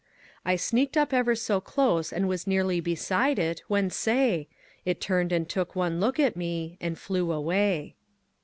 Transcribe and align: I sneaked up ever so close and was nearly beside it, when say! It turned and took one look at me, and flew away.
I 0.43 0.55
sneaked 0.55 0.97
up 0.97 1.13
ever 1.13 1.35
so 1.35 1.61
close 1.61 2.11
and 2.11 2.27
was 2.27 2.47
nearly 2.47 2.79
beside 2.79 3.37
it, 3.37 3.61
when 3.67 3.91
say! 3.91 4.47
It 4.83 4.99
turned 4.99 5.31
and 5.31 5.47
took 5.47 5.75
one 5.75 5.99
look 5.99 6.19
at 6.19 6.35
me, 6.35 6.75
and 6.81 6.97
flew 6.97 7.31
away. 7.31 7.93